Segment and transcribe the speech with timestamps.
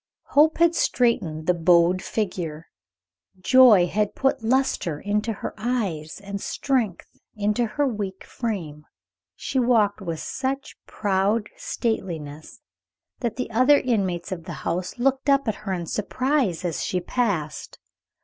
[0.29, 2.65] Hope had straightened the bowed figure;
[3.39, 8.87] joy had put lustre into her dark eyes and strength into her weak frame.
[9.35, 12.61] She walked with such proud stateliness
[13.19, 16.99] that the other inmates of the home looked up at her in surprise as she
[16.99, 17.77] passed.